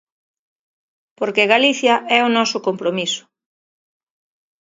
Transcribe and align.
Porque 1.19 1.49
Galicia 1.53 1.95
é 2.17 2.19
o 2.27 2.33
noso 2.37 2.57
compromiso. 2.67 3.23